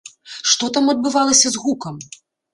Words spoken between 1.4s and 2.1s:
з гукам?